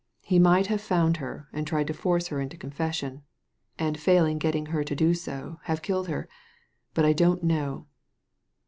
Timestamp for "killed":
5.83-6.07